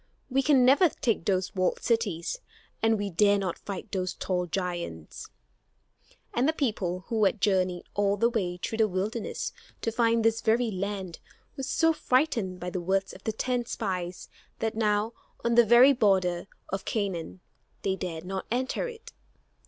We 0.31 0.41
can 0.41 0.65
never 0.65 0.89
take 0.89 1.25
those 1.25 1.53
walled 1.53 1.83
cities, 1.83 2.39
and 2.81 2.97
we 2.97 3.11
dare 3.11 3.37
not 3.37 3.59
fight 3.59 3.91
those 3.91 4.15
tall 4.15 4.47
giants." 4.47 5.27
And 6.33 6.49
the 6.49 6.53
people, 6.53 7.01
who 7.09 7.23
had 7.25 7.39
journeyed 7.39 7.85
all 7.93 8.17
the 8.17 8.27
way 8.31 8.57
through 8.57 8.79
the 8.79 8.87
wilderness 8.87 9.53
to 9.83 9.91
find 9.91 10.25
this 10.25 10.41
very 10.41 10.71
land, 10.71 11.19
were 11.55 11.61
so 11.61 11.93
frightened 11.93 12.59
by 12.59 12.71
the 12.71 12.81
words 12.81 13.13
of 13.13 13.23
the 13.25 13.31
ten 13.31 13.65
spies 13.67 14.27
that 14.57 14.73
now, 14.73 15.13
on 15.45 15.53
the 15.53 15.63
very 15.67 15.93
border 15.93 16.47
of 16.69 16.83
Canaan, 16.83 17.39
they 17.83 17.95
dared 17.95 18.25
not 18.25 18.47
enter 18.49 18.87
it. 18.87 19.13